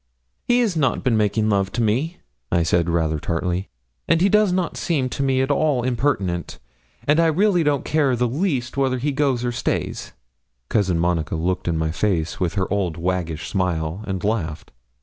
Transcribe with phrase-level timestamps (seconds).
[0.47, 2.17] 'He has not been making love to me,'
[2.51, 3.69] I said rather tartly,
[4.07, 6.57] 'and he does not seem to me at all impertinent,
[7.05, 10.13] and I really don't care the least whether he goes or stays.'
[10.69, 14.71] Cousin Monica looked in my face with her old waggish smile, and laughed.